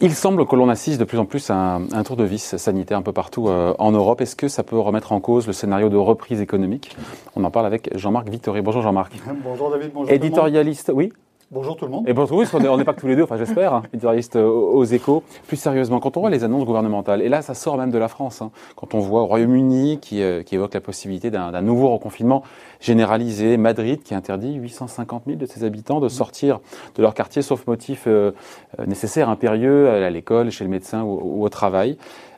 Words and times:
Il 0.00 0.14
semble 0.14 0.46
que 0.46 0.56
l'on 0.56 0.68
assiste 0.68 0.98
de 0.98 1.04
plus 1.04 1.18
en 1.18 1.24
plus 1.24 1.50
à 1.50 1.76
un, 1.76 2.02
tour 2.02 2.16
de 2.16 2.24
vis 2.24 2.56
sanitaire 2.56 2.98
un 2.98 3.02
peu 3.02 3.12
partout 3.12 3.48
euh, 3.48 3.74
en 3.78 3.92
Europe. 3.92 4.20
Est-ce 4.20 4.36
que 4.36 4.48
ça 4.48 4.62
peut 4.62 4.78
remettre 4.78 5.12
en 5.12 5.20
cause 5.20 5.46
le 5.46 5.52
scénario 5.52 5.88
de 5.88 5.96
reprise 5.96 6.40
économique? 6.40 6.96
On 7.36 7.44
en 7.44 7.50
parle 7.50 7.66
avec 7.66 7.96
Jean-Marc 7.96 8.28
Vittori. 8.28 8.60
Bonjour 8.60 8.82
Jean-Marc. 8.82 9.12
Bonjour 9.44 9.70
David, 9.70 9.92
bonjour. 9.92 10.12
Éditorialiste, 10.12 10.90
oui 10.94 11.12
Bonjour 11.50 11.76
tout 11.76 11.86
le 11.86 11.90
monde. 11.90 12.06
Et 12.06 12.12
bonjour, 12.12 12.38
oui, 12.38 12.46
on 12.52 12.76
n'est 12.76 12.84
pas 12.84 12.92
que 12.92 13.00
tous 13.00 13.06
les 13.06 13.16
deux, 13.16 13.22
enfin 13.22 13.38
j'espère, 13.38 13.72
hein, 13.72 13.82
éditorialiste 13.94 14.36
aux 14.36 14.84
échos. 14.84 15.22
Plus 15.46 15.56
sérieusement, 15.56 15.98
quand 15.98 16.18
on 16.18 16.20
voit 16.20 16.28
les 16.28 16.44
annonces 16.44 16.66
gouvernementales, 16.66 17.22
et 17.22 17.30
là 17.30 17.40
ça 17.40 17.54
sort 17.54 17.78
même 17.78 17.90
de 17.90 17.96
la 17.96 18.08
France, 18.08 18.42
hein, 18.42 18.50
quand 18.76 18.94
on 18.94 18.98
voit 18.98 19.22
au 19.22 19.26
Royaume-Uni 19.26 19.98
qui, 19.98 20.22
euh, 20.22 20.42
qui, 20.42 20.56
évoque 20.56 20.74
la 20.74 20.82
possibilité 20.82 21.30
d'un 21.30 21.62
nouveau 21.62 21.88
reconfinement 21.88 22.42
généralisé, 22.80 23.56
Madrid 23.56 24.02
qui 24.02 24.14
interdit 24.14 24.54
850 24.56 25.22
000 25.26 25.38
de 25.38 25.46
ses 25.46 25.64
habitants 25.64 26.00
de 26.00 26.08
sortir 26.10 26.60
de 26.96 27.02
leur 27.02 27.14
quartier 27.14 27.40
sauf 27.40 27.66
motif 27.66 28.04
euh, 28.06 28.32
euh, 28.78 28.84
nécessaire, 28.84 29.30
impérieux, 29.30 29.88
à 29.88 30.10
l'école, 30.10 30.50
chez 30.50 30.64
le 30.64 30.70
médecin 30.70 31.02
ou, 31.02 31.42
au 31.42 31.48
travail. 31.48 31.96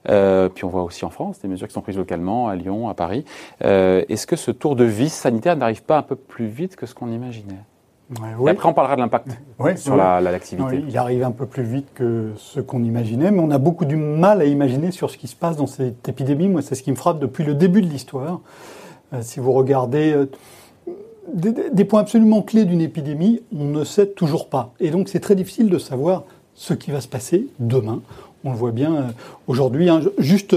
Euh, 0.08 0.48
puis 0.48 0.64
on 0.64 0.68
voit 0.68 0.82
aussi 0.82 1.04
en 1.04 1.10
France 1.10 1.40
des 1.40 1.48
mesures 1.48 1.68
qui 1.68 1.74
sont 1.74 1.82
prises 1.82 1.98
localement, 1.98 2.48
à 2.48 2.56
Lyon, 2.56 2.88
à 2.88 2.94
Paris. 2.94 3.24
Euh, 3.64 4.04
Est-ce 4.08 4.26
que 4.26 4.36
ce 4.36 4.50
tour 4.50 4.76
de 4.76 4.84
vis 4.84 5.12
sanitaire 5.12 5.56
n'arrive 5.56 5.82
pas 5.82 5.98
un 5.98 6.02
peu 6.02 6.16
plus 6.16 6.46
vite 6.46 6.76
que 6.76 6.86
ce 6.86 6.94
qu'on 6.94 7.10
imaginait? 7.10 7.58
Et 8.44 8.50
après, 8.50 8.68
on 8.68 8.72
parlera 8.72 8.96
de 8.96 9.00
l'impact 9.00 9.28
sur 9.76 9.96
l'activité. 9.96 10.82
il 10.86 10.98
arrive 10.98 11.22
un 11.22 11.30
peu 11.30 11.46
plus 11.46 11.62
vite 11.62 11.86
que 11.94 12.32
ce 12.36 12.60
qu'on 12.60 12.82
imaginait, 12.82 13.30
mais 13.30 13.40
on 13.40 13.50
a 13.50 13.58
beaucoup 13.58 13.84
du 13.84 13.96
mal 13.96 14.40
à 14.40 14.44
imaginer 14.44 14.90
sur 14.90 15.10
ce 15.10 15.16
qui 15.16 15.28
se 15.28 15.36
passe 15.36 15.56
dans 15.56 15.66
cette 15.66 16.08
épidémie. 16.08 16.48
Moi, 16.48 16.62
c'est 16.62 16.74
ce 16.74 16.82
qui 16.82 16.90
me 16.90 16.96
frappe 16.96 17.20
depuis 17.20 17.44
le 17.44 17.54
début 17.54 17.82
de 17.82 17.86
l'histoire. 17.86 18.40
Euh, 19.12 19.22
si 19.22 19.38
vous 19.38 19.52
regardez 19.52 20.12
euh, 20.12 20.30
des, 21.32 21.52
des, 21.72 21.84
points 21.84 22.00
absolument 22.00 22.42
clés 22.42 22.64
d'une 22.64 22.80
épidémie, 22.80 23.42
on 23.56 23.64
ne 23.64 23.84
sait 23.84 24.06
toujours 24.06 24.48
pas. 24.48 24.72
Et 24.80 24.90
donc, 24.90 25.08
c'est 25.08 25.20
très 25.20 25.36
difficile 25.36 25.70
de 25.70 25.78
savoir 25.78 26.24
ce 26.54 26.74
qui 26.74 26.90
va 26.90 27.00
se 27.00 27.08
passer 27.08 27.46
demain. 27.60 28.00
On 28.42 28.50
le 28.50 28.56
voit 28.56 28.72
bien 28.72 28.96
euh, 28.96 29.02
aujourd'hui. 29.46 29.88
Hein, 29.88 30.00
juste 30.18 30.56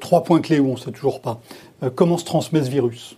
trois 0.00 0.24
points 0.24 0.40
clés 0.40 0.58
où 0.58 0.68
on 0.68 0.72
ne 0.72 0.78
sait 0.78 0.90
toujours 0.90 1.20
pas. 1.20 1.40
comment 1.94 2.18
se 2.18 2.24
transmet 2.24 2.62
ce 2.64 2.70
virus? 2.70 3.16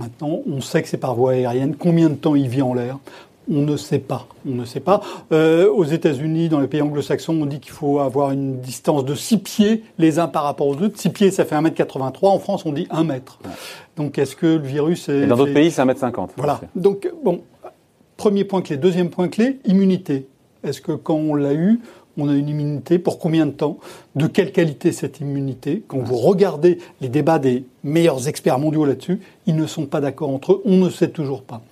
Maintenant, 0.00 0.40
on 0.50 0.62
sait 0.62 0.82
que 0.82 0.88
c'est 0.88 0.96
par 0.96 1.14
voie 1.14 1.32
aérienne. 1.32 1.76
Combien 1.78 2.08
de 2.08 2.14
temps 2.14 2.34
il 2.34 2.48
vit 2.48 2.62
en 2.62 2.72
l'air? 2.72 2.98
On 3.50 3.60
ne 3.60 3.76
sait 3.76 3.98
pas. 3.98 4.26
On 4.48 4.54
ne 4.54 4.64
sait 4.64 4.80
pas. 4.80 5.02
Euh, 5.30 5.70
aux 5.70 5.84
États-Unis, 5.84 6.48
dans 6.48 6.60
les 6.60 6.68
pays 6.68 6.80
anglo-saxons, 6.80 7.34
on 7.38 7.44
dit 7.44 7.60
qu'il 7.60 7.72
faut 7.72 7.98
avoir 7.98 8.30
une 8.30 8.60
distance 8.60 9.04
de 9.04 9.14
6 9.14 9.38
pieds 9.38 9.84
les 9.98 10.18
uns 10.18 10.26
par 10.26 10.44
rapport 10.44 10.68
aux 10.68 10.76
autres. 10.76 10.98
6 10.98 11.10
pieds, 11.10 11.30
ça 11.30 11.44
fait 11.44 11.54
1m83. 11.54 12.28
En 12.28 12.38
France, 12.38 12.64
on 12.64 12.72
dit 12.72 12.86
1 12.90 13.04
mètre. 13.04 13.40
Donc, 13.96 14.18
est-ce 14.18 14.36
que 14.36 14.46
le 14.46 14.66
virus 14.66 15.10
est. 15.10 15.24
Et 15.24 15.26
dans 15.26 15.36
d'autres 15.36 15.52
pays, 15.52 15.70
c'est 15.70 15.82
1m50. 15.82 16.30
Voilà. 16.38 16.62
Donc, 16.74 17.12
bon, 17.22 17.42
premier 18.16 18.44
point 18.44 18.62
clé. 18.62 18.78
Deuxième 18.78 19.10
point 19.10 19.28
clé, 19.28 19.58
immunité. 19.66 20.28
Est-ce 20.64 20.80
que 20.80 20.92
quand 20.92 21.14
on 21.14 21.34
l'a 21.34 21.52
eu, 21.52 21.80
on 22.18 22.28
a 22.28 22.34
une 22.34 22.48
immunité, 22.48 22.98
pour 22.98 23.18
combien 23.18 23.46
de 23.46 23.52
temps, 23.52 23.78
de 24.14 24.26
quelle 24.26 24.52
qualité 24.52 24.92
cette 24.92 25.20
immunité. 25.20 25.82
Quand 25.86 25.98
vous 25.98 26.16
regardez 26.16 26.78
les 27.00 27.08
débats 27.08 27.38
des 27.38 27.64
meilleurs 27.84 28.28
experts 28.28 28.58
mondiaux 28.58 28.84
là-dessus, 28.84 29.20
ils 29.46 29.56
ne 29.56 29.66
sont 29.66 29.86
pas 29.86 30.00
d'accord 30.00 30.30
entre 30.30 30.54
eux, 30.54 30.62
on 30.64 30.76
ne 30.76 30.90
sait 30.90 31.10
toujours 31.10 31.42
pas. 31.42 31.62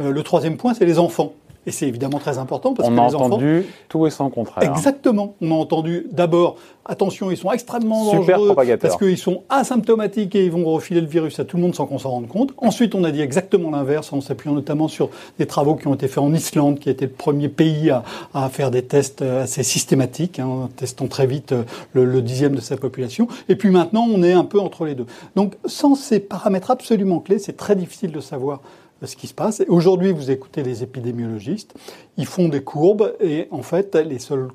Euh, 0.00 0.10
le 0.10 0.22
troisième 0.22 0.56
point, 0.56 0.74
c'est 0.74 0.86
les 0.86 0.98
enfants. 0.98 1.34
Et 1.66 1.72
c'est 1.72 1.86
évidemment 1.86 2.18
très 2.18 2.38
important 2.38 2.72
parce 2.72 2.88
on 2.88 2.94
que 2.94 3.00
a 3.00 3.08
les 3.08 3.14
entendu 3.14 3.66
tout 3.88 4.06
et 4.06 4.10
son 4.10 4.30
contraire. 4.30 4.70
Exactement. 4.70 5.34
On 5.42 5.50
a 5.50 5.54
entendu 5.54 6.06
d'abord, 6.10 6.56
attention, 6.86 7.30
ils 7.30 7.36
sont 7.36 7.52
extrêmement 7.52 8.12
dangereux 8.12 8.54
parce 8.80 8.96
qu'ils 8.96 9.18
sont 9.18 9.42
asymptomatiques 9.50 10.34
et 10.34 10.46
ils 10.46 10.50
vont 10.50 10.64
refiler 10.64 11.02
le 11.02 11.06
virus 11.06 11.38
à 11.38 11.44
tout 11.44 11.58
le 11.58 11.62
monde 11.62 11.74
sans 11.74 11.84
qu'on 11.84 11.98
s'en 11.98 12.10
rende 12.10 12.28
compte. 12.28 12.54
Ensuite, 12.56 12.94
on 12.94 13.04
a 13.04 13.10
dit 13.10 13.20
exactement 13.20 13.70
l'inverse 13.70 14.10
en 14.12 14.22
s'appuyant 14.22 14.54
notamment 14.54 14.88
sur 14.88 15.10
des 15.38 15.46
travaux 15.46 15.74
qui 15.74 15.86
ont 15.86 15.94
été 15.94 16.08
faits 16.08 16.18
en 16.18 16.32
Islande, 16.32 16.78
qui 16.78 16.88
a 16.88 16.92
été 16.92 17.04
le 17.04 17.12
premier 17.12 17.48
pays 17.48 17.90
à, 17.90 18.04
à 18.32 18.48
faire 18.48 18.70
des 18.70 18.82
tests 18.82 19.20
assez 19.20 19.62
systématiques, 19.62 20.38
hein, 20.38 20.70
testant 20.76 21.08
très 21.08 21.26
vite 21.26 21.52
euh, 21.52 21.64
le, 21.92 22.06
le, 22.06 22.22
dixième 22.22 22.54
de 22.54 22.60
sa 22.60 22.76
population. 22.76 23.28
Et 23.48 23.56
puis 23.56 23.70
maintenant, 23.70 24.06
on 24.10 24.22
est 24.22 24.32
un 24.32 24.44
peu 24.44 24.58
entre 24.58 24.86
les 24.86 24.94
deux. 24.94 25.06
Donc, 25.36 25.56
sans 25.66 25.94
ces 25.94 26.20
paramètres 26.20 26.70
absolument 26.70 27.20
clés, 27.20 27.38
c'est 27.38 27.56
très 27.56 27.76
difficile 27.76 28.12
de 28.12 28.20
savoir 28.20 28.60
ce 29.06 29.16
qui 29.16 29.26
se 29.26 29.34
passe. 29.34 29.62
Aujourd'hui, 29.68 30.12
vous 30.12 30.30
écoutez 30.30 30.62
les 30.62 30.82
épidémiologistes, 30.82 31.74
ils 32.16 32.26
font 32.26 32.48
des 32.48 32.62
courbes 32.62 33.14
et 33.20 33.48
en 33.50 33.62
fait, 33.62 33.94
les 33.94 34.18
seuls, 34.18 34.48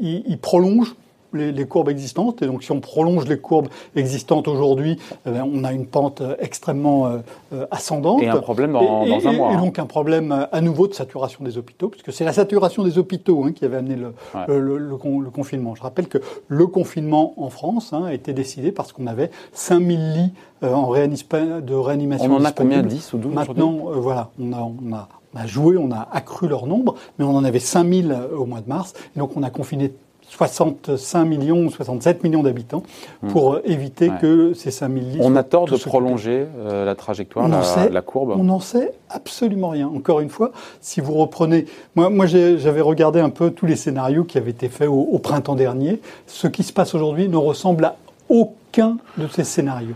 ils, 0.00 0.24
ils 0.26 0.38
prolongent 0.38 0.96
les, 1.32 1.66
courbes 1.66 1.88
existantes. 1.88 2.42
Et 2.42 2.46
donc, 2.46 2.62
si 2.62 2.72
on 2.72 2.80
prolonge 2.80 3.26
les 3.26 3.38
courbes 3.38 3.68
existantes 3.96 4.48
aujourd'hui, 4.48 4.98
eh 5.26 5.30
on 5.40 5.64
a 5.64 5.72
une 5.72 5.86
pente 5.86 6.22
extrêmement 6.38 7.06
euh, 7.52 7.66
ascendante. 7.70 8.22
Et 8.22 8.28
un 8.28 8.36
problème 8.36 8.72
dans, 8.72 9.04
et, 9.04 9.08
dans 9.08 9.28
un 9.28 9.32
mois. 9.32 9.52
Et 9.52 9.56
donc, 9.56 9.78
un 9.78 9.86
problème 9.86 10.32
euh, 10.32 10.46
à 10.52 10.60
nouveau 10.60 10.88
de 10.88 10.94
saturation 10.94 11.44
des 11.44 11.58
hôpitaux, 11.58 11.88
puisque 11.88 12.12
c'est 12.12 12.24
la 12.24 12.32
saturation 12.32 12.84
des 12.84 12.98
hôpitaux 12.98 13.44
hein, 13.44 13.52
qui 13.52 13.64
avait 13.64 13.76
amené 13.76 13.96
le, 13.96 14.14
le, 14.48 14.78
le, 14.78 14.96
confinement. 15.30 15.74
Je 15.74 15.82
rappelle 15.82 16.08
que 16.08 16.18
le 16.48 16.66
confinement 16.66 17.34
en 17.36 17.50
France 17.50 17.92
hein, 17.92 18.04
a 18.04 18.14
été 18.14 18.32
décidé 18.32 18.72
parce 18.72 18.92
qu'on 18.92 19.06
avait 19.06 19.30
5000 19.52 20.12
lits 20.12 20.32
euh, 20.62 20.72
en 20.72 20.90
de 20.90 21.74
réanimation. 21.74 22.32
On 22.32 22.36
en 22.36 22.44
a 22.44 22.52
combien 22.52 22.82
10 22.82 23.12
ou 23.14 23.18
12 23.18 23.34
Maintenant, 23.34 23.76
voilà, 23.92 24.30
on 24.40 24.52
a, 24.52 24.60
on 24.60 24.92
a 24.94 25.08
on 25.34 25.38
a 25.38 25.46
joué, 25.46 25.76
on 25.76 25.92
a 25.92 26.08
accru 26.10 26.48
leur 26.48 26.66
nombre, 26.66 26.94
mais 27.18 27.24
on 27.24 27.36
en 27.36 27.44
avait 27.44 27.58
5000 27.58 28.16
au 28.34 28.46
mois 28.46 28.62
de 28.62 28.68
mars. 28.68 28.94
Et 29.14 29.18
donc, 29.18 29.36
on 29.36 29.42
a 29.42 29.50
confiné 29.50 29.92
65 30.28 31.24
millions 31.24 31.66
ou 31.66 31.70
67 31.70 32.22
millions 32.22 32.42
d'habitants 32.42 32.82
hmm. 33.22 33.28
pour 33.28 33.54
euh, 33.54 33.62
éviter 33.64 34.10
que 34.20 34.52
ces 34.54 34.70
5 34.70 34.92
000 34.92 35.04
On 35.20 35.34
a 35.36 35.42
tort 35.42 35.66
de 35.66 35.76
prolonger 35.76 36.46
euh, 36.58 36.84
la 36.84 36.94
trajectoire, 36.94 37.48
la, 37.48 37.88
la, 37.88 38.02
courbe 38.02 38.34
On 38.38 38.44
n'en 38.44 38.60
sait 38.60 38.92
absolument 39.10 39.70
rien. 39.70 39.88
Encore 39.88 40.20
une 40.20 40.28
fois, 40.28 40.52
si 40.80 41.00
vous 41.00 41.14
reprenez... 41.14 41.66
Moi, 41.96 42.10
moi 42.10 42.26
j'avais 42.26 42.80
regardé 42.80 43.20
un 43.20 43.30
peu 43.30 43.50
tous 43.50 43.66
les 43.66 43.76
scénarios 43.76 44.24
qui 44.24 44.38
avaient 44.38 44.50
été 44.50 44.68
faits 44.68 44.88
au, 44.88 45.18
printemps 45.18 45.56
dernier. 45.56 46.00
Ce 46.26 46.46
qui 46.46 46.62
se 46.62 46.72
passe 46.72 46.94
aujourd'hui 46.94 47.28
ne 47.28 47.36
ressemble 47.36 47.84
à 47.84 47.96
aucun 48.28 48.98
de 49.16 49.26
ces 49.28 49.44
scénarios. 49.44 49.94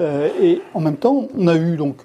Euh, 0.00 0.28
et 0.40 0.62
en 0.74 0.80
même 0.80 0.96
temps, 0.96 1.28
on 1.36 1.46
a 1.48 1.54
eu 1.54 1.76
donc 1.76 1.96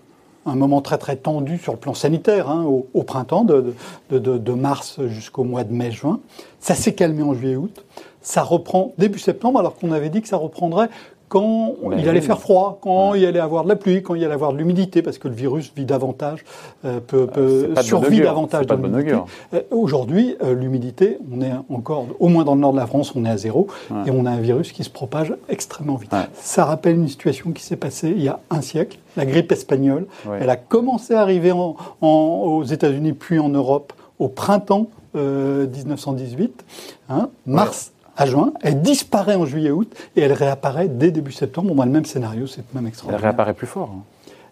un 0.46 0.56
moment 0.56 0.82
très 0.82 0.98
très 0.98 1.16
tendu 1.16 1.58
sur 1.58 1.74
le 1.74 1.80
plan 1.80 1.94
sanitaire 1.94 2.50
hein, 2.50 2.64
au, 2.64 3.04
printemps, 3.04 3.44
de, 3.44 3.74
de, 4.10 4.54
mars 4.54 5.00
jusqu'au 5.08 5.44
mois 5.44 5.64
de 5.64 5.74
mai-juin. 5.74 6.20
Ça 6.60 6.76
s'est 6.76 6.94
calmé 6.94 7.24
en 7.24 7.34
juillet-août. 7.34 7.84
Ça 8.22 8.44
reprend 8.44 8.94
début 8.98 9.20
septembre, 9.20 9.60
alors 9.60 9.76
qu'on 9.76 9.92
avait 9.92 10.10
dit 10.10 10.22
que 10.22 10.28
ça 10.28 10.38
reprendrait 10.38 10.90
quand 11.32 11.76
il 11.98 12.10
allait 12.10 12.20
faire 12.20 12.42
froid, 12.42 12.78
quand 12.82 13.14
il 13.14 13.26
allait 13.26 13.40
avoir 13.40 13.64
de 13.64 13.70
la 13.70 13.78
pluie, 13.78 14.04
quand 14.04 14.16
il 14.16 14.26
allait 14.26 14.34
avoir 14.34 14.52
de 14.52 14.58
l'humidité, 14.58 15.02
parce 15.02 15.18
que 15.18 15.30
le 15.30 15.34
virus 15.34 15.72
vit 15.74 15.86
davantage, 15.86 16.44
euh, 16.84 17.00
peut, 17.00 17.26
peut 17.26 17.74
survit 17.82 18.20
davantage 18.20 18.68
de 18.68 18.76
l'humidité. 18.76 19.18
Euh, 19.54 19.62
aujourd'hui, 19.72 20.36
euh, 20.44 20.54
l'humidité, 20.54 21.20
on 21.34 21.42
est 21.42 21.54
encore, 21.70 22.08
au 22.20 22.28
moins 22.28 22.44
dans 22.44 22.56
le 22.56 22.60
nord 22.60 22.74
de 22.74 22.78
la 22.78 22.86
France, 22.86 23.14
on 23.16 23.24
est 23.24 23.30
à 23.30 23.38
zéro, 23.38 23.68
et 24.06 24.12
on 24.12 24.26
a 24.26 24.30
un 24.30 24.42
virus 24.42 24.74
qui 24.74 24.84
se 24.84 24.90
propage 24.90 25.34
extrêmement 25.48 25.96
vite. 25.96 26.14
Ça 26.34 26.66
rappelle 26.66 26.98
une 26.98 27.08
situation 27.08 27.52
qui 27.52 27.64
s'est 27.64 27.78
passée 27.78 28.10
il 28.10 28.22
y 28.22 28.28
a 28.28 28.42
un 28.50 28.60
siècle, 28.60 28.98
la 29.16 29.26
grippe 29.26 29.54
espagnole. 29.54 30.08
Elle 30.38 30.50
a 30.50 30.58
commencé 30.58 31.14
à 31.14 31.22
arriver 31.22 31.54
en, 31.54 31.78
aux 32.02 32.64
États-Unis, 32.66 33.14
puis 33.14 33.40
en 33.40 33.48
Europe, 33.48 33.94
au 34.20 34.28
printemps 34.28 34.88
1918, 35.14 36.66
hein, 37.08 37.30
mars 37.46 37.94
à 38.18 38.26
juin, 38.26 38.54
elle 38.62 38.82
disparaît 38.82 39.36
en 39.36 39.46
juillet-août 39.46 39.94
et 40.16 40.22
elle 40.22 40.34
réapparaît 40.34 40.88
dès 40.88 41.12
début 41.12 41.32
septembre. 41.32 41.74
On 41.76 41.80
a 41.80 41.86
le 41.86 41.92
même 41.92 42.06
scénario, 42.06 42.48
c'est 42.48 42.64
même 42.74 42.88
extraordinaire. 42.88 43.20
Elle 43.20 43.26
réapparaît 43.26 43.54
plus 43.54 43.68
fort. 43.68 43.92
Hein. 43.96 44.04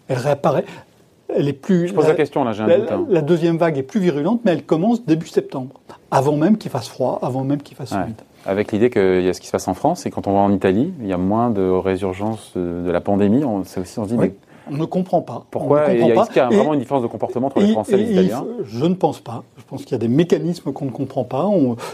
Elle 0.08 0.18
réapparaît. 0.18 0.64
Elle 1.34 1.48
est 1.48 1.52
plus. 1.52 1.88
Je 1.88 1.94
pose 1.94 2.08
la, 2.08 2.14
question 2.14 2.42
là, 2.42 2.52
j'ai 2.52 2.62
un 2.62 2.66
la, 2.66 2.78
doute. 2.78 2.90
Hein. 2.90 3.06
La 3.08 3.20
deuxième 3.20 3.56
vague 3.56 3.78
est 3.78 3.84
plus 3.84 4.00
virulente, 4.00 4.40
mais 4.44 4.52
elle 4.52 4.64
commence 4.64 5.04
début 5.04 5.28
septembre, 5.28 5.80
avant 6.10 6.36
même 6.36 6.58
qu'il 6.58 6.70
fasse 6.70 6.88
froid, 6.88 7.20
avant 7.22 7.44
même 7.44 7.62
qu'il 7.62 7.76
fasse 7.76 7.92
humide. 7.92 8.20
Avec 8.46 8.72
l'idée 8.72 8.90
qu'il 8.90 9.22
y 9.22 9.28
a 9.28 9.34
ce 9.34 9.40
qui 9.40 9.46
se 9.46 9.52
passe 9.52 9.68
en 9.68 9.74
France 9.74 10.06
et 10.06 10.10
quand 10.10 10.26
on 10.26 10.32
va 10.32 10.40
en 10.40 10.50
Italie, 10.50 10.92
il 11.00 11.06
y 11.06 11.12
a 11.12 11.18
moins 11.18 11.50
de 11.50 11.62
résurgence 11.62 12.52
de 12.56 12.90
la 12.90 13.00
pandémie. 13.00 13.44
On, 13.44 13.60
aussi, 13.60 13.98
on 13.98 14.04
se 14.04 14.08
dit, 14.08 14.16
mais 14.16 14.32
on 14.70 14.76
ne 14.76 14.84
comprend 14.84 15.20
pas. 15.20 15.44
Pourquoi 15.50 15.92
Il 15.92 16.06
y 16.06 16.12
a, 16.12 16.46
vraiment 16.46 16.74
une 16.74 16.80
différence 16.80 17.02
de 17.02 17.08
comportement 17.08 17.48
entre 17.48 17.60
les 17.60 17.72
Français 17.72 17.94
et, 17.94 17.96
les 18.04 18.12
Italiens? 18.12 18.46
Je 18.64 18.84
ne 18.84 18.94
pense 18.94 19.20
pas. 19.20 19.44
Je 19.58 19.62
pense 19.64 19.82
qu'il 19.82 19.92
y 19.92 19.94
a 19.94 19.98
des 19.98 20.08
mécanismes 20.08 20.72
qu'on 20.72 20.86
ne 20.86 20.90
comprend 20.90 21.24
pas. 21.24 21.48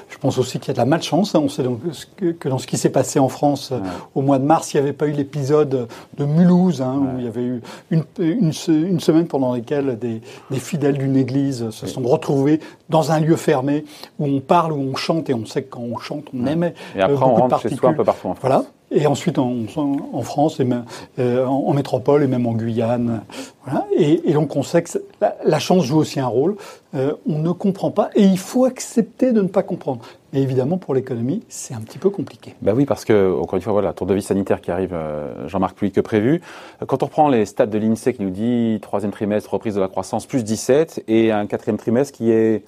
je 0.08 0.18
pense 0.18 0.38
aussi 0.38 0.58
qu'il 0.58 0.68
y 0.68 0.70
a 0.70 0.74
de 0.74 0.78
la 0.78 0.86
malchance. 0.86 1.34
Hein. 1.34 1.40
On 1.42 1.48
sait 1.48 1.62
donc 1.62 1.80
que, 2.16 2.48
dans 2.48 2.58
ce 2.58 2.66
qui 2.66 2.76
s'est 2.76 2.90
passé 2.90 3.18
en 3.18 3.28
France 3.28 3.72
au 4.14 4.22
mois 4.22 4.38
de 4.38 4.44
mars, 4.44 4.72
il 4.72 4.76
n'y 4.78 4.82
avait 4.82 4.92
pas 4.92 5.06
eu 5.06 5.12
l'épisode 5.12 5.88
de 6.16 6.24
Mulhouse, 6.24 6.82
hein, 6.82 7.00
où 7.14 7.18
il 7.18 7.24
y 7.24 7.28
avait 7.28 7.42
eu 7.42 7.62
une, 7.90 8.04
une, 8.18 8.52
semaine 9.00 9.26
pendant 9.26 9.54
laquelle 9.54 9.98
des, 9.98 10.20
des 10.50 10.58
fidèles 10.58 10.98
d'une 10.98 11.16
église 11.16 11.70
se 11.70 11.86
sont 11.86 12.02
retrouvés 12.02 12.60
dans 12.88 13.12
un 13.12 13.20
lieu 13.20 13.36
fermé 13.36 13.84
où 14.18 14.26
on 14.26 14.40
parle, 14.40 14.72
où 14.72 14.80
on 14.80 14.96
chante, 14.96 15.30
et 15.30 15.34
on 15.34 15.46
sait 15.46 15.62
que 15.62 15.70
quand 15.70 15.82
on 15.82 15.98
chante, 15.98 16.24
on 16.34 16.46
aime. 16.46 16.72
Et 16.96 17.00
après, 17.00 17.24
on 17.24 17.34
rentre 17.34 17.60
chez 17.60 17.74
soi 17.74 17.90
un 17.90 17.94
peu 17.94 18.04
partout 18.04 18.28
en 18.28 18.34
France. 18.34 18.38
Voilà. 18.40 18.64
Et 18.90 19.06
ensuite 19.06 19.38
en, 19.38 19.52
en 19.76 20.22
France, 20.22 20.60
et 20.60 20.64
même, 20.64 20.84
euh, 21.18 21.44
en, 21.44 21.72
métropole 21.72 22.22
et 22.22 22.26
même 22.26 22.46
en 22.46 22.52
Guyane. 22.52 23.22
Voilà. 23.64 23.86
Et, 23.96 24.30
et, 24.30 24.32
donc 24.32 24.54
on 24.54 24.62
sait 24.62 24.82
que 24.82 24.90
la, 25.20 25.36
la, 25.44 25.58
chance 25.58 25.84
joue 25.84 25.98
aussi 25.98 26.20
un 26.20 26.26
rôle. 26.26 26.56
Euh, 26.94 27.12
on 27.26 27.40
ne 27.40 27.50
comprend 27.50 27.90
pas 27.90 28.10
et 28.14 28.22
il 28.22 28.38
faut 28.38 28.64
accepter 28.64 29.32
de 29.32 29.42
ne 29.42 29.48
pas 29.48 29.64
comprendre. 29.64 30.02
Mais 30.32 30.40
évidemment, 30.40 30.78
pour 30.78 30.94
l'économie, 30.94 31.42
c'est 31.48 31.74
un 31.74 31.80
petit 31.80 31.98
peu 31.98 32.10
compliqué. 32.10 32.54
Bah 32.62 32.72
oui, 32.76 32.86
parce 32.86 33.04
que, 33.04 33.34
encore 33.40 33.56
une 33.56 33.62
fois, 33.62 33.72
voilà, 33.72 33.92
tour 33.92 34.06
de 34.06 34.14
vie 34.14 34.22
sanitaire 34.22 34.60
qui 34.60 34.70
arrive, 34.70 34.92
euh, 34.92 35.48
Jean-Marc, 35.48 35.76
plus 35.76 35.90
que 35.90 36.00
prévu. 36.00 36.40
Quand 36.86 37.02
on 37.02 37.06
reprend 37.06 37.28
les 37.28 37.44
stats 37.44 37.66
de 37.66 37.78
l'INSEE 37.78 38.12
qui 38.12 38.22
nous 38.22 38.30
dit 38.30 38.78
troisième 38.82 39.12
trimestre, 39.12 39.52
reprise 39.52 39.74
de 39.74 39.80
la 39.80 39.88
croissance, 39.88 40.26
plus 40.26 40.44
17, 40.44 41.04
et 41.08 41.32
un 41.32 41.46
quatrième 41.46 41.76
trimestre 41.76 42.16
qui 42.16 42.30
est, 42.30 42.64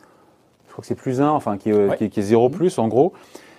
je 0.66 0.72
crois 0.72 0.82
que 0.82 0.88
c'est 0.88 0.94
plus 0.94 1.20
1, 1.20 1.28
enfin, 1.30 1.58
qui, 1.58 1.70
est, 1.70 1.96
qui, 1.96 2.10
qui 2.10 2.20
est 2.20 2.24
0 2.24 2.48
plus, 2.48 2.78
en 2.78 2.88
gros. 2.88 3.12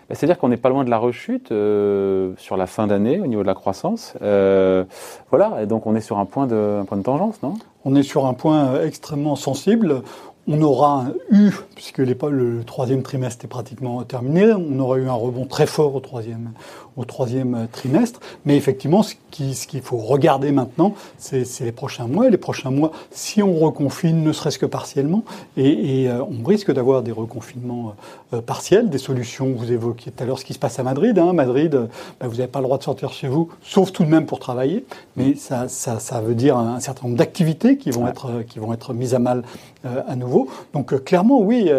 Bah, 0.09 0.15
c'est-à-dire 0.15 0.39
qu'on 0.39 0.49
n'est 0.49 0.57
pas 0.57 0.69
loin 0.69 0.83
de 0.83 0.89
la 0.89 0.97
rechute 0.97 1.51
euh, 1.51 2.33
sur 2.37 2.57
la 2.57 2.65
fin 2.65 2.87
d'année 2.87 3.19
au 3.19 3.27
niveau 3.27 3.43
de 3.43 3.47
la 3.47 3.53
croissance. 3.53 4.15
Euh, 4.23 4.83
voilà, 5.29 5.61
et 5.61 5.67
donc 5.67 5.85
on 5.85 5.95
est 5.95 6.01
sur 6.01 6.17
un 6.17 6.25
point 6.25 6.47
de, 6.47 6.81
tangence, 7.03 7.43
non? 7.43 7.53
On 7.85 7.95
est 7.95 8.03
sur 8.03 8.25
un 8.25 8.33
point 8.33 8.69
euh, 8.69 8.87
extrêmement 8.87 9.35
sensible. 9.35 10.01
On 10.51 10.63
aura 10.63 11.09
eu, 11.29 11.51
puisque 11.75 11.99
le 11.99 12.63
troisième 12.65 13.03
trimestre 13.03 13.45
est 13.45 13.47
pratiquement 13.47 14.01
terminé, 14.01 14.51
on 14.51 14.79
aura 14.79 14.97
eu 14.97 15.07
un 15.07 15.13
rebond 15.13 15.45
très 15.45 15.67
fort 15.67 15.93
au 15.93 15.99
troisième, 15.99 16.53
au 16.97 17.05
troisième 17.05 17.67
trimestre. 17.71 18.19
Mais 18.45 18.57
effectivement, 18.57 19.03
ce 19.03 19.13
qu'il 19.29 19.55
ce 19.55 19.67
faut 19.77 19.97
regarder 19.97 20.51
maintenant, 20.51 20.95
c'est 21.19 21.45
les 21.61 21.71
prochains 21.71 22.07
mois. 22.07 22.27
Et 22.27 22.31
les 22.31 22.37
prochains 22.37 22.71
mois, 22.71 22.91
si 23.11 23.43
on 23.43 23.53
reconfine, 23.59 24.23
ne 24.23 24.31
serait-ce 24.31 24.57
que 24.57 24.65
partiellement, 24.65 25.23
et, 25.55 26.01
et 26.01 26.09
euh, 26.09 26.23
on 26.23 26.43
risque 26.43 26.73
d'avoir 26.73 27.03
des 27.03 27.11
reconfinements 27.11 27.93
euh, 28.33 28.41
partiels, 28.41 28.89
des 28.89 28.97
solutions. 28.97 29.53
Vous 29.55 29.71
évoquiez 29.71 30.11
tout 30.11 30.23
à 30.23 30.25
l'heure 30.25 30.39
ce 30.39 30.45
qui 30.45 30.53
se 30.53 30.59
passe 30.59 30.79
à 30.79 30.83
Madrid. 30.83 31.19
Hein. 31.19 31.31
Madrid, 31.33 31.75
euh, 31.75 31.85
bah, 32.19 32.27
vous 32.27 32.37
n'avez 32.37 32.47
pas 32.47 32.59
le 32.59 32.65
droit 32.65 32.79
de 32.79 32.83
sortir 32.83 33.13
chez 33.13 33.27
vous, 33.27 33.49
sauf 33.61 33.91
tout 33.91 34.03
de 34.03 34.09
même 34.09 34.25
pour 34.25 34.39
travailler. 34.39 34.83
Mais 35.15 35.35
ça, 35.35 35.67
ça, 35.67 35.99
ça 35.99 36.21
veut 36.21 36.35
dire 36.35 36.57
un, 36.57 36.79
certain 36.79 37.05
nombre 37.05 37.17
d'activités 37.17 37.77
qui 37.77 37.91
vont 37.91 38.07
être 38.07 38.43
qui 38.47 38.57
vont 38.57 38.73
être 38.73 38.93
mises 38.93 39.13
à 39.13 39.19
mal 39.19 39.43
à 39.83 40.15
nouveau. 40.15 40.38
Donc 40.73 41.03
clairement, 41.03 41.41
oui 41.41 41.69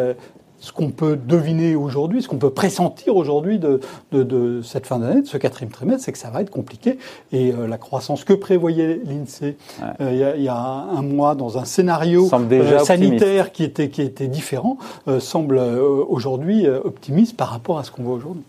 ce 0.61 0.73
qu'on 0.73 0.91
peut 0.91 1.17
deviner 1.17 1.75
aujourd'hui, 1.75 2.23
ce 2.23 2.29
qu'on 2.29 2.39
peut 2.39 2.51
pressentir 2.51 3.17
aujourd'hui 3.17 3.59
de, 3.59 3.81
de, 4.13 4.23
de, 4.23 4.63
cette 4.63 4.87
fin 4.87 4.99
d'année, 4.99 5.23
de 5.23 5.27
ce 5.27 5.39
quatrième 5.39 5.73
trimestre, 5.73 6.05
c'est 6.05 6.13
que 6.13 6.19
ça 6.19 6.31
va 6.31 6.43
être 6.43 6.51
compliqué. 6.51 6.99
Et 7.33 7.53
euh, 7.53 7.67
la 7.67 7.79
croissance 7.79 8.25
que 8.25 8.35
prévoyait 8.35 9.01
l'INSEE 9.05 9.57
euh, 10.01 10.35
il, 10.37 10.43
y 10.43 10.49
a, 10.49 10.57
un 10.57 11.03
mois 11.03 11.35
dans 11.35 11.59
un 11.59 11.65
scénario 11.65 12.29
euh, 12.33 12.79
sanitaire 12.81 13.53
qui 13.53 13.65
était, 13.65 13.89
qui 13.89 14.03
était 14.03 14.29
différent, 14.29 14.77
semble 15.19 15.59
aujourd'hui 15.59 16.69
optimiste 16.69 17.37
par 17.37 17.49
rapport 17.49 17.79
à 17.79 17.85
ce 17.85 17.91
qu'on 17.91 18.03
voit 18.03 18.15
aujourd'hui. 18.15 18.43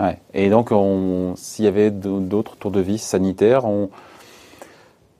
Ouais. 0.00 0.18
Et 0.32 0.48
donc, 0.48 0.72
s'il 1.36 1.66
y 1.66 1.68
avait 1.68 1.90
d'autres 1.90 2.56
tours 2.56 2.70
de 2.70 2.80
vis 2.80 2.98
sanitaires, 2.98 3.66
on 3.66 3.90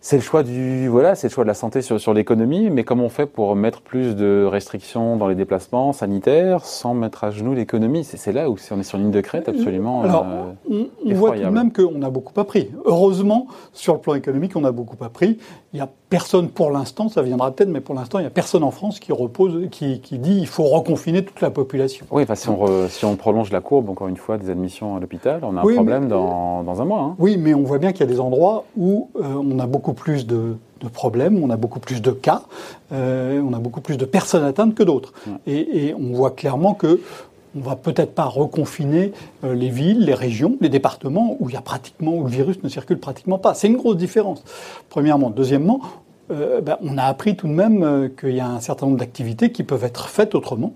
c'est 0.02 0.16
le 0.16 0.22
choix 0.22 0.42
du 0.42 0.88
voilà, 0.88 1.14
c'est 1.14 1.28
le 1.28 1.32
choix 1.32 1.44
de 1.44 1.48
la 1.48 1.54
santé 1.54 1.82
sur, 1.82 2.00
sur 2.00 2.14
l'économie, 2.14 2.70
mais 2.70 2.84
comment 2.84 3.04
on 3.04 3.10
fait 3.10 3.26
pour 3.26 3.54
mettre 3.54 3.82
plus 3.82 4.16
de 4.16 4.46
restrictions 4.50 5.16
dans 5.16 5.28
les 5.28 5.34
déplacements 5.34 5.92
sanitaires 5.92 6.64
sans 6.64 6.94
mettre 6.94 7.24
à 7.24 7.30
genoux 7.30 7.54
l'économie? 7.54 8.04
C'est 8.04 8.32
là 8.32 8.48
où 8.48 8.56
on 8.70 8.80
est 8.80 8.82
sur 8.82 8.96
une 8.96 9.04
ligne 9.04 9.12
de 9.12 9.20
crête 9.20 9.48
absolument. 9.48 10.02
Alors, 10.02 10.26
euh, 10.70 10.84
on, 11.04 11.14
voit 11.14 11.32
tout 11.32 11.42
de 11.42 11.48
même 11.48 11.70
qu'on 11.70 12.00
a 12.02 12.08
beaucoup 12.08 12.38
appris. 12.40 12.70
Heureusement, 12.86 13.46
sur 13.74 13.94
le 13.94 14.00
plan 14.00 14.14
économique, 14.14 14.56
on 14.56 14.64
a 14.64 14.72
beaucoup 14.72 15.02
appris. 15.04 15.38
Il 15.74 15.78
y 15.78 15.82
a 15.82 15.88
personne 16.08 16.48
pour 16.48 16.70
l'instant, 16.70 17.08
ça 17.08 17.22
viendra 17.22 17.52
peut-être, 17.52 17.68
mais 17.68 17.80
pour 17.80 17.94
l'instant, 17.94 18.18
il 18.18 18.22
n'y 18.22 18.26
a 18.26 18.30
personne 18.30 18.64
en 18.64 18.70
France 18.70 19.00
qui 19.00 19.12
repose, 19.12 19.68
qui, 19.70 20.00
qui 20.00 20.18
dit 20.18 20.38
il 20.38 20.46
faut 20.46 20.64
reconfiner 20.64 21.24
toute 21.24 21.40
la 21.42 21.50
population. 21.50 22.06
Oui, 22.10 22.22
enfin, 22.22 22.34
si, 22.34 22.48
on 22.48 22.88
si 22.88 23.04
on 23.04 23.16
prolonge 23.16 23.52
la 23.52 23.60
courbe, 23.60 23.90
encore 23.90 24.08
une 24.08 24.16
fois, 24.16 24.38
des 24.38 24.50
admissions 24.50 24.96
à 24.96 25.00
l'hôpital, 25.00 25.40
on 25.42 25.56
a 25.56 25.60
un 25.60 25.74
problème 25.74 26.08
dans, 26.08 26.62
dans, 26.62 26.80
un 26.80 26.84
mois. 26.84 27.00
Hein. 27.00 27.16
Oui, 27.18 27.36
mais 27.38 27.54
on 27.54 27.62
voit 27.62 27.78
bien 27.78 27.92
qu'il 27.92 28.00
y 28.00 28.08
a 28.08 28.12
des 28.12 28.20
endroits 28.20 28.64
où 28.76 29.10
euh, 29.16 29.22
on 29.22 29.58
a 29.58 29.66
beaucoup 29.66 29.89
plus 29.92 30.26
de, 30.26 30.56
de, 30.80 30.88
problèmes, 30.88 31.42
on 31.42 31.50
a 31.50 31.56
beaucoup 31.56 31.80
plus 31.80 32.00
de 32.00 32.10
cas, 32.10 32.42
euh, 32.92 33.40
on 33.40 33.52
a 33.52 33.58
beaucoup 33.58 33.80
plus 33.80 33.96
de 33.96 34.04
personnes 34.04 34.44
atteintes 34.44 34.74
que 34.74 34.82
d'autres. 34.82 35.12
Et, 35.46 35.86
et, 35.86 35.94
on 35.94 36.12
voit 36.14 36.30
clairement 36.30 36.74
que 36.74 37.00
on 37.56 37.60
va 37.60 37.74
peut-être 37.74 38.14
pas 38.14 38.26
reconfiner 38.26 39.12
euh, 39.42 39.54
les 39.54 39.70
villes, 39.70 40.04
les 40.04 40.14
régions, 40.14 40.56
les 40.60 40.68
départements 40.68 41.36
où 41.40 41.48
il 41.48 41.54
y 41.54 41.58
a 41.58 41.62
pratiquement 41.62 42.14
où 42.14 42.24
le 42.24 42.30
virus 42.30 42.62
ne 42.62 42.68
circule 42.68 42.98
pratiquement 42.98 43.38
pas. 43.38 43.54
C'est 43.54 43.66
une 43.66 43.76
grosse 43.76 43.96
différence. 43.96 44.44
Premièrement, 44.88 45.30
deuxièmement, 45.30 45.80
euh, 46.30 46.60
ben, 46.60 46.78
on 46.82 46.96
a 46.96 47.04
appris 47.04 47.36
tout 47.36 47.48
de 47.48 47.52
même 47.52 48.10
qu'il 48.18 48.36
y 48.36 48.40
a 48.40 48.48
un 48.48 48.60
certain 48.60 48.86
nombre 48.86 48.98
d'activités 48.98 49.50
qui 49.50 49.64
peuvent 49.64 49.84
être 49.84 50.08
faites 50.08 50.36
autrement. 50.36 50.74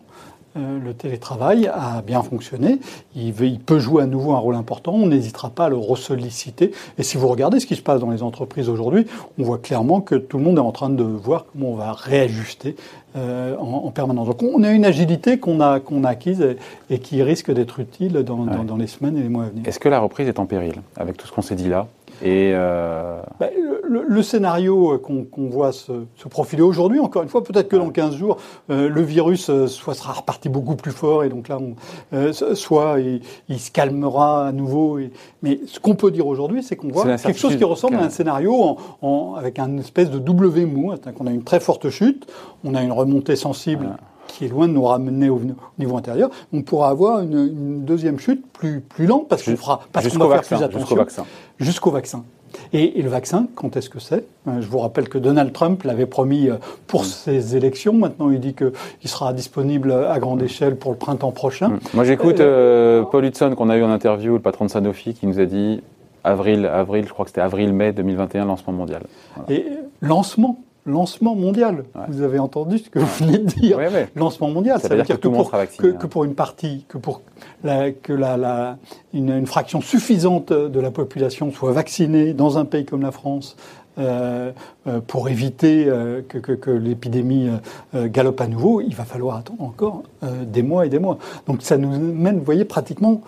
Euh, 0.57 0.79
le 0.79 0.95
télétravail 0.95 1.67
a 1.67 2.01
bien 2.03 2.23
fonctionné. 2.23 2.79
Il, 3.17 3.35
il, 3.41 3.59
peut 3.59 3.81
jouer 3.81 4.05
à 4.05 4.07
nouveau 4.07 4.33
un 4.33 4.39
rôle 4.39 4.55
important. 4.55 4.93
On 4.93 5.07
n'hésitera 5.07 5.51
pas 5.51 5.67
à 5.67 5.69
le 5.69 5.77
ressolliciter. 5.77 6.71
Et 6.97 7.03
si 7.03 7.17
vous 7.17 7.27
regardez 7.27 7.59
ce 7.59 7.67
qui 7.67 7.75
se 7.75 7.83
passe 7.83 8.01
dans 8.01 8.11
les 8.11 8.23
entreprises 8.23 8.69
aujourd'hui, 8.69 9.07
on 9.39 9.43
voit 9.43 9.59
clairement 9.59 10.01
que 10.01 10.15
tout 10.15 10.39
le 10.39 10.45
monde 10.45 10.59
est 10.59 10.61
en 10.61 10.73
train 10.73 10.91
de 10.91 11.03
voir 11.03 11.47
comment 11.51 11.71
on 11.71 11.75
va 11.75 11.93
réajuster 11.93 12.77
euh, 13.17 13.57
en, 13.59 13.85
en, 13.85 13.91
permanence. 13.91 14.29
Donc 14.29 14.43
on 14.43 14.63
a 14.63 14.71
une 14.71 14.85
agilité 14.85 15.39
qu'on 15.39 15.61
a, 15.61 15.81
qu'on 15.81 16.05
a 16.05 16.09
acquise 16.11 16.41
et, 16.41 16.57
et 16.89 16.99
qui 16.99 17.23
risque 17.23 17.53
d'être 17.53 17.81
utile 17.81 18.13
dans, 18.13 18.41
ouais. 18.41 18.57
dans, 18.57 18.65
dans, 18.65 18.77
les 18.77 18.87
semaines 18.87 19.17
et 19.17 19.23
les 19.23 19.29
mois 19.29 19.45
à 19.45 19.49
venir. 19.49 19.67
Est-ce 19.67 19.81
que 19.81 19.89
la 19.89 19.99
reprise 19.99 20.29
est 20.29 20.39
en 20.39 20.47
péril 20.47 20.75
avec 20.97 21.17
tout 21.17 21.27
ce 21.27 21.33
qu'on 21.33 21.43
s'est 21.43 21.55
dit 21.57 21.69
là? 21.69 21.89
Et 22.23 22.53
euh... 22.55 23.21
ben, 23.41 23.51
le, 23.83 24.05
le, 24.07 24.23
scénario 24.23 24.99
qu'on 24.99 25.25
qu 25.25 25.49
voit 25.49 25.73
se, 25.73 25.93
se 26.17 26.29
profiler 26.29 26.63
aujourd'hui, 26.63 27.01
encore 27.01 27.23
une 27.23 27.29
fois, 27.29 27.43
peut-être 27.43 27.69
que 27.69 27.77
dans 27.77 27.91
15 27.91 28.17
jours, 28.17 28.39
euh, 28.71 28.89
le 28.89 29.03
virus 29.03 29.51
euh, 29.51 29.67
soit 29.67 29.95
sera 29.95 30.13
reparti 30.13 30.49
beaucoup 30.49 30.77
plus 30.77 30.93
fort 30.93 31.25
et 31.25 31.29
donc 31.29 31.49
là, 31.49 31.59
on, 31.61 31.75
euh, 32.15 32.33
soit 32.33 33.01
il, 33.01 33.21
il, 33.49 33.59
se 33.59 33.71
calmera 33.71 34.47
à 34.49 34.53
nouveau. 34.53 34.99
Et, 34.99 35.11
mais 35.43 35.61
ce 35.67 35.81
qu'on 35.81 35.95
peut 35.95 36.11
dire 36.11 36.27
aujourd'hui, 36.27 36.63
c'est 36.63 36.77
qu'on 36.77 36.89
voit 36.89 37.17
quelque 37.17 37.39
chose 37.39 37.57
qui 37.57 37.65
ressemble 37.65 37.97
à 37.97 38.05
un 38.05 38.11
scénario 38.11 38.55
en, 38.55 38.77
en, 39.03 39.35
avec 39.35 39.59
un 39.59 39.79
espèce 39.79 40.11
de 40.11 40.19
W 40.19 40.67
mou, 40.67 40.93
hein, 40.93 41.13
qu'on 41.13 41.27
a 41.27 41.31
une 41.31 41.45
très 41.45 41.61
forte 41.61 41.91
chute, 41.91 42.27
on 42.65 42.75
a 42.75 42.83
une 42.83 42.93
remontée 42.93 43.37
sensible. 43.37 43.85
Voilà 43.85 43.99
qui 44.27 44.45
est 44.45 44.49
loin 44.49 44.69
de 44.69 44.73
nous 44.73 44.85
ramener 44.85 45.29
au, 45.29 45.41
niveau 45.79 45.97
intérieur, 45.97 46.31
on 46.53 46.63
pourra 46.63 46.89
avoir 46.89 47.21
une, 47.21 47.33
une 47.33 47.85
deuxième 47.85 48.19
chute 48.19 48.45
plus, 48.53 48.81
plus 48.81 49.07
lente 49.07 49.29
parce 49.29 49.43
qu'on 49.43 49.57
fera 49.57 49.81
parce 49.93 50.09
qu'on 50.09 50.27
va 50.27 50.43
faire 50.43 50.59
plus 50.59 50.65
attention 50.65 50.81
jusqu'au 50.81 50.97
vaccin. 50.97 51.25
Jusqu'au 51.59 51.91
vaccin. 51.91 52.25
Et, 52.73 52.99
et, 52.99 53.03
le 53.03 53.09
vaccin, 53.09 53.47
quand 53.55 53.77
est-ce 53.77 53.91
que 53.91 53.99
c'est? 53.99 54.25
Euh, 54.49 54.61
Je 54.61 54.69
vous 54.69 54.79
rappelle 54.79 55.09
que 55.09 55.19
Donald 55.19 55.53
Trump 55.53 55.83
l'avait 55.83 56.07
promis 56.07 56.49
euh, 56.49 56.57
pour 56.87 57.03
mmh. 57.03 57.07
ses 57.07 57.57
élections. 57.57 57.93
Maintenant, 57.93 58.31
il 58.31 58.41
dit 58.41 58.55
qu'il 58.55 59.09
sera 59.09 59.33
disponible 59.33 59.93
à 59.93 60.19
grande 60.19 60.43
mmh. 60.43 60.47
échelle 60.47 60.77
pour 60.77 60.93
le 60.93 60.97
printemps 60.97 61.33
prochain. 61.33 61.69
Mmh. 61.69 61.81
Moi, 61.95 62.05
j'écoute 62.05 62.41
euh, 62.41 63.03
Paul 63.03 63.25
Hudson 63.25 63.55
qu'on 63.57 63.71
a 63.71 63.77
eu 63.77 63.83
en 63.83 63.91
interview, 63.91 64.35
le 64.35 64.41
patron 64.41 64.67
de 64.67 64.71
Sanofi, 64.71 65.15
qui 65.15 65.27
nous 65.27 65.41
a 65.41 65.47
dit 65.47 65.83
avril, 66.23 66.67
avril, 66.67 67.05
je 67.07 67.13
crois 67.13 67.25
que 67.25 67.31
c'était 67.31 67.41
avril-mai 67.41 67.93
2021, 67.93 68.47
lancement 68.47 68.73
mondial. 68.73 69.03
Voilà. 69.37 69.61
Et 69.61 69.67
lancement 70.01 70.59
lancement 70.87 71.35
mondial. 71.35 71.85
Ouais. 71.95 72.03
Vous 72.09 72.23
avez 72.23 72.39
entendu 72.39 72.79
ce 72.79 72.91
que 72.91 72.99
vous 72.99 73.25
venez 73.25 73.39
de 73.39 73.45
dire. 73.45 73.79
Ouais, 73.79 73.89
ouais. 73.89 74.09
Lancement 74.17 74.51
mondial. 74.51 74.81
Ça, 74.81 74.89
ça 74.89 74.95
veut 74.95 75.03
dire, 75.03 75.17
dire 75.17 75.21
que, 75.21 75.29
pour, 75.29 75.51
que, 75.51 75.87
que, 75.93 76.07
pour, 76.07 76.25
une 76.25 76.35
partie, 76.35 76.85
que 76.89 76.99
pour 76.99 77.23
la, 77.63 77.91
que 77.91 78.13
la, 78.13 78.37
la 78.37 78.79
une, 79.13 79.31
une, 79.31 79.47
fraction 79.47 79.81
suffisante 79.81 80.53
de 80.53 80.81
la 80.81 80.91
population 80.91 81.51
soit 81.53 81.73
vaccinée 81.73 82.35
dans 82.35 82.59
un 82.59 82.65
pays 82.65 82.85
comme 82.85 83.03
la 83.03 83.13
France. 83.13 83.57
Euh, 83.97 84.51
euh, 84.89 85.01
pour 85.01 85.29
éviter 85.29 85.85
euh, 85.87 86.21
que, 86.29 86.39
que 86.39 86.71
l'épidémie 86.71 87.49
euh, 87.95 88.09
galope 88.09 88.41
à 88.41 88.49
nouveau, 88.49 88.81
il 88.81 88.93
va 88.93 89.05
falloir 89.05 89.37
attendre 89.37 89.63
encore 89.63 90.03
euh, 90.25 90.45
des 90.45 90.65
mois 90.65 90.85
et 90.85 90.89
des 90.89 90.99
mois. 90.99 91.19
Donc 91.47 91.63
ça 91.63 91.77
nous 91.77 91.97
mène, 91.97 92.39
vous 92.39 92.45
voyez, 92.45 92.65
pratiquement 92.65 93.21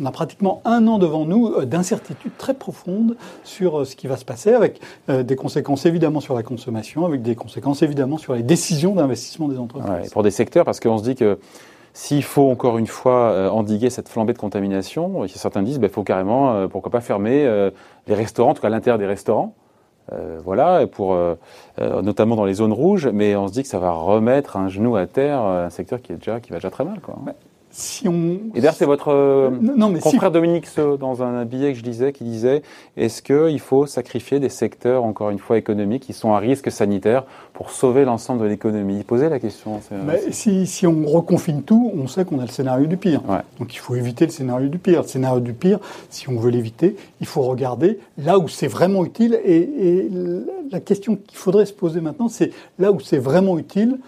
on 0.00 0.06
a 0.06 0.10
pratiquement 0.10 0.62
un 0.64 0.86
an 0.86 0.98
devant 0.98 1.24
nous 1.24 1.48
euh, 1.48 1.66
d'incertitude 1.66 2.32
très 2.38 2.54
profonde 2.54 3.16
sur 3.44 3.80
euh, 3.80 3.84
ce 3.84 3.96
qui 3.96 4.06
va 4.06 4.16
se 4.16 4.24
passer, 4.24 4.52
avec 4.52 4.80
euh, 5.08 5.22
des 5.22 5.36
conséquences 5.36 5.86
évidemment 5.86 6.20
sur 6.20 6.34
la 6.34 6.42
consommation, 6.42 7.04
avec 7.04 7.22
des 7.22 7.34
conséquences 7.34 7.82
évidemment 7.82 8.18
sur 8.18 8.34
les 8.34 8.42
décisions 8.42 8.94
d'investissement 8.94 9.48
des 9.48 9.58
entreprises. 9.58 9.90
Ouais, 9.90 10.08
pour 10.10 10.22
des 10.22 10.30
secteurs, 10.30 10.64
parce 10.64 10.80
qu'on 10.80 10.98
se 10.98 11.02
dit 11.02 11.14
que 11.14 11.38
s'il 11.92 12.22
faut 12.22 12.50
encore 12.50 12.78
une 12.78 12.86
fois 12.86 13.52
endiguer 13.52 13.90
cette 13.90 14.08
flambée 14.08 14.32
de 14.32 14.38
contamination, 14.38 15.26
certains 15.26 15.62
disent 15.62 15.74
qu'il 15.74 15.82
bah, 15.82 15.88
faut 15.88 16.04
carrément, 16.04 16.68
pourquoi 16.68 16.92
pas 16.92 17.00
fermer 17.00 17.70
les 18.06 18.14
restaurants, 18.14 18.50
en 18.50 18.54
tout 18.54 18.62
cas 18.62 18.68
l'intérieur 18.68 18.96
des 18.96 19.06
restaurants. 19.06 19.54
Euh, 20.12 20.38
voilà, 20.44 20.86
pour, 20.86 21.14
euh, 21.14 21.34
notamment 21.78 22.36
dans 22.36 22.44
les 22.44 22.54
zones 22.54 22.72
rouges, 22.72 23.08
mais 23.08 23.34
on 23.34 23.48
se 23.48 23.52
dit 23.52 23.62
que 23.62 23.68
ça 23.68 23.80
va 23.80 23.90
remettre 23.90 24.56
un 24.56 24.68
genou 24.68 24.94
à 24.94 25.08
terre 25.08 25.40
un 25.40 25.70
secteur 25.70 26.00
qui, 26.00 26.12
est 26.12 26.16
déjà, 26.16 26.38
qui 26.38 26.50
va 26.50 26.58
déjà 26.58 26.70
très 26.70 26.84
mal. 26.84 27.00
Quoi. 27.00 27.16
Ouais 27.26 27.34
si 27.70 28.08
on... 28.08 28.40
Et 28.54 28.60
d'ailleurs, 28.60 28.74
c'est 28.74 28.84
votre 28.84 29.12
euh, 29.12 29.50
non, 29.50 29.90
mais 29.90 30.00
confrère 30.00 30.30
si... 30.30 30.32
Dominique 30.32 30.66
Seux, 30.66 30.96
dans 30.98 31.22
un 31.22 31.44
billet 31.44 31.72
que 31.72 31.78
je 31.78 31.84
lisais, 31.84 32.12
qui 32.12 32.24
disait 32.24 32.62
est-ce 32.96 33.22
qu'il 33.22 33.60
faut 33.60 33.86
sacrifier 33.86 34.40
des 34.40 34.48
secteurs, 34.48 35.04
encore 35.04 35.30
une 35.30 35.38
fois, 35.38 35.56
économiques, 35.56 36.02
qui 36.02 36.12
sont 36.12 36.32
à 36.32 36.38
risque 36.38 36.70
sanitaire 36.70 37.24
pour 37.52 37.70
sauver 37.70 38.04
l'ensemble 38.04 38.42
de 38.42 38.46
l'économie? 38.46 38.98
Il 38.98 39.04
posait 39.04 39.28
la 39.28 39.38
question. 39.38 39.80
Mais 40.06 40.20
si, 40.32 40.66
si, 40.66 40.86
on 40.86 41.06
reconfine 41.06 41.62
tout, 41.62 41.92
on 41.94 42.08
sait 42.08 42.24
qu'on 42.24 42.40
a 42.40 42.42
le 42.42 42.48
scénario 42.48 42.86
du 42.86 42.96
pire. 42.96 43.22
Ouais. 43.28 43.40
Donc 43.58 43.74
il 43.74 43.78
faut 43.78 43.94
éviter 43.94 44.26
le 44.26 44.32
scénario 44.32 44.68
du 44.68 44.78
pire. 44.78 45.02
Le 45.02 45.08
scénario 45.08 45.40
du 45.40 45.52
pire, 45.52 45.78
si 46.10 46.28
on 46.28 46.38
veut 46.38 46.50
l'éviter, 46.50 46.96
il 47.20 47.26
faut 47.26 47.42
regarder 47.42 48.00
là 48.18 48.38
où 48.38 48.48
c'est 48.48 48.68
vraiment 48.68 49.04
utile. 49.04 49.38
Et, 49.44 49.56
et 49.56 50.10
la 50.72 50.80
question 50.80 51.16
qu'il 51.16 51.38
faudrait 51.38 51.66
se 51.66 51.72
poser 51.72 52.00
maintenant, 52.00 52.28
c'est 52.28 52.50
là 52.78 52.90
où 52.90 52.98
c'est 52.98 53.18
vraiment 53.18 53.58
utile 53.58 53.98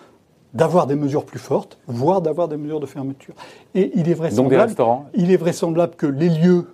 d'avoir 0.54 0.86
des 0.86 0.94
mesures 0.94 1.24
plus 1.24 1.38
fortes, 1.38 1.78
voire 1.86 2.20
d'avoir 2.20 2.48
des 2.48 2.56
mesures 2.56 2.80
de 2.80 2.86
fermeture. 2.86 3.34
Et 3.74 3.92
il 3.94 4.08
est 4.08 4.14
vraisemblable, 4.14 4.36
Donc 4.36 4.50
des 4.50 4.56
restaurants. 4.56 5.06
il 5.14 5.30
est 5.30 5.36
vraisemblable 5.36 5.94
que 5.96 6.06
les 6.06 6.28
lieux 6.28 6.66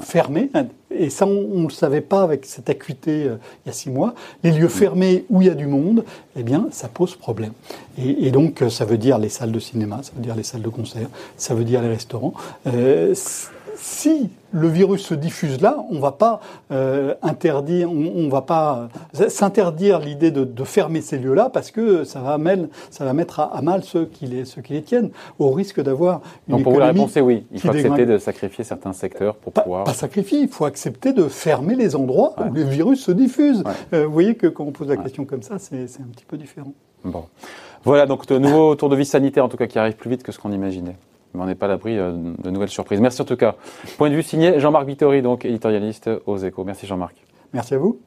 fermés, 0.00 0.50
et 0.90 1.08
ça 1.08 1.26
on 1.26 1.60
ne 1.60 1.64
le 1.64 1.70
savait 1.70 2.00
pas 2.00 2.22
avec 2.22 2.46
cette 2.46 2.68
acuité 2.68 3.24
euh, 3.24 3.36
il 3.64 3.68
y 3.68 3.70
a 3.70 3.72
six 3.72 3.90
mois, 3.90 4.14
les 4.42 4.50
lieux 4.50 4.68
fermés 4.68 5.24
où 5.30 5.40
il 5.40 5.46
y 5.46 5.50
a 5.50 5.54
du 5.54 5.66
monde, 5.66 6.04
eh 6.36 6.42
bien 6.42 6.66
ça 6.72 6.88
pose 6.88 7.14
problème. 7.14 7.52
Et, 7.96 8.32
donc 8.32 8.62
euh, 8.62 8.70
ça 8.70 8.84
veut 8.84 8.98
dire 8.98 9.18
les 9.18 9.28
salles 9.28 9.52
de 9.52 9.60
cinéma, 9.60 10.00
ça 10.02 10.10
veut 10.16 10.22
dire 10.22 10.34
les 10.34 10.42
salles 10.42 10.62
de 10.62 10.68
concert, 10.68 11.08
ça 11.36 11.54
veut 11.54 11.64
dire 11.64 11.80
les 11.80 11.88
restaurants. 11.88 12.34
Euh, 12.66 13.14
si 13.76 14.30
le 14.52 14.68
virus 14.68 15.02
se 15.02 15.14
diffuse 15.14 15.60
là, 15.60 15.84
on 15.90 15.98
va 15.98 16.12
pas 16.12 16.40
euh, 16.70 17.14
interdire, 17.22 17.90
on, 17.90 18.28
va 18.28 18.42
pas 18.42 18.88
s'interdire 19.28 19.98
l'idée 19.98 20.30
de, 20.30 20.64
fermer 20.64 21.00
ces 21.00 21.18
lieux-là 21.18 21.50
parce 21.52 21.70
que 21.70 22.04
ça 22.04 22.20
va, 22.20 22.38
ça 22.90 23.04
va 23.04 23.12
mettre 23.12 23.40
à, 23.40 23.60
mal 23.62 23.82
ceux 23.82 24.06
qui, 24.06 24.26
les, 24.26 24.44
ceux 24.44 24.62
qui 24.62 24.72
les 24.72 24.82
tiennent, 24.82 25.10
au 25.38 25.50
risque 25.50 25.82
d'avoir 25.82 26.20
une 26.48 26.56
Donc 26.56 26.64
pour 26.64 26.72
vous 26.72 26.78
la 26.78 26.86
réponse 26.86 27.16
est 27.16 27.20
oui, 27.20 27.46
il 27.52 27.60
faut 27.60 27.70
accepter 27.70 28.06
de 28.06 28.18
sacrifier 28.18 28.64
certains 28.64 28.92
secteurs 28.92 29.34
pour 29.36 29.52
pouvoir. 29.52 29.84
Pas 29.84 29.92
sacrifier, 29.92 30.40
il 30.40 30.48
faut 30.48 30.64
accepter 30.64 31.12
de 31.12 31.28
fermer 31.28 31.74
les 31.74 31.96
endroits 31.96 32.34
où 32.38 32.52
le 32.52 32.62
virus 32.62 33.04
se 33.04 33.12
diffuse. 33.12 33.64
Euh, 33.92 34.06
vous 34.06 34.12
voyez 34.12 34.34
que 34.36 34.46
quand 34.46 34.64
on 34.64 34.72
pose 34.72 34.88
la 34.88 34.96
question 34.96 35.24
comme 35.24 35.42
ça, 35.42 35.58
c'est 35.58 35.82
un 35.82 36.12
petit 36.12 36.24
peu 36.26 36.36
différent. 36.36 36.72
Bon, 37.04 37.24
voilà 37.84 38.06
donc 38.06 38.26
de 38.26 38.38
nouveau 38.38 38.74
tour 38.76 38.88
de 38.88 38.96
vie 38.96 39.04
sanitaire 39.04 39.44
en 39.44 39.48
tout 39.48 39.58
cas 39.58 39.66
qui 39.66 39.78
arrive 39.78 39.94
plus 39.94 40.08
vite 40.08 40.22
que 40.22 40.32
ce 40.32 40.38
qu'on 40.38 40.52
imaginait 40.52 40.96
mais 41.34 41.42
on 41.42 41.46
n'est 41.46 41.54
pas 41.54 41.66
à 41.66 41.70
l'abri 41.70 41.98
euh, 41.98 42.12
de 42.12 42.50
nouvelles 42.50 42.68
surprises. 42.68 43.00
Merci 43.00 43.22
en 43.22 43.24
tout 43.24 43.36
cas. 43.36 43.56
Point 43.98 44.10
de 44.10 44.14
vue 44.14 44.22
signé 44.22 44.60
Jean-Marc 44.60 44.86
Vittori, 44.86 45.22
donc 45.22 45.44
éditorialiste 45.44 46.10
aux 46.26 46.38
échos. 46.38 46.64
Merci 46.64 46.86
Jean-Marc. 46.86 47.16
Merci 47.52 47.74
à 47.74 47.78
vous. 47.78 48.00